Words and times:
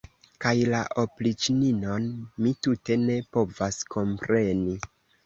Kaj 0.43 0.51
la 0.69 0.77
opriĉninon 1.01 2.07
mi 2.45 2.53
tute 2.69 2.97
ne 3.03 3.19
povas 3.37 3.79
kompreni. 3.97 4.75